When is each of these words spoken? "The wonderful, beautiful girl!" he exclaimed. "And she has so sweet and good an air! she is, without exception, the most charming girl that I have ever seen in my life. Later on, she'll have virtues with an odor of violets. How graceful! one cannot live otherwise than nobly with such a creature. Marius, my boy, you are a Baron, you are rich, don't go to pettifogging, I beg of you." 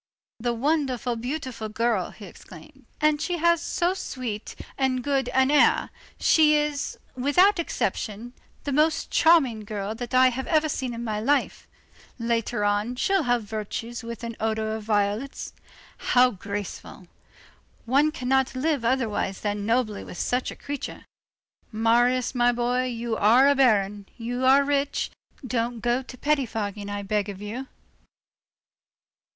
"The 0.39 0.51
wonderful, 0.53 1.15
beautiful 1.15 1.69
girl!" 1.69 2.09
he 2.09 2.25
exclaimed. 2.25 2.85
"And 2.99 3.21
she 3.21 3.37
has 3.37 3.61
so 3.61 3.93
sweet 3.93 4.55
and 4.75 5.03
good 5.03 5.29
an 5.29 5.51
air! 5.51 5.91
she 6.19 6.55
is, 6.55 6.97
without 7.15 7.59
exception, 7.59 8.33
the 8.63 8.71
most 8.71 9.11
charming 9.11 9.59
girl 9.63 9.93
that 9.93 10.15
I 10.15 10.29
have 10.29 10.47
ever 10.47 10.67
seen 10.67 10.95
in 10.95 11.03
my 11.03 11.19
life. 11.19 11.67
Later 12.17 12.63
on, 12.63 12.95
she'll 12.95 13.21
have 13.29 13.43
virtues 13.43 14.01
with 14.01 14.23
an 14.23 14.35
odor 14.39 14.75
of 14.75 14.81
violets. 14.85 15.53
How 15.99 16.31
graceful! 16.31 17.05
one 17.85 18.11
cannot 18.11 18.55
live 18.55 18.83
otherwise 18.83 19.41
than 19.41 19.67
nobly 19.67 20.03
with 20.03 20.17
such 20.17 20.49
a 20.49 20.55
creature. 20.55 21.05
Marius, 21.71 22.33
my 22.33 22.51
boy, 22.51 22.85
you 22.85 23.15
are 23.17 23.47
a 23.47 23.53
Baron, 23.53 24.07
you 24.17 24.45
are 24.45 24.63
rich, 24.63 25.11
don't 25.45 25.79
go 25.79 26.01
to 26.01 26.17
pettifogging, 26.17 26.89
I 26.89 27.03
beg 27.03 27.29
of 27.29 27.39
you." 27.39 27.67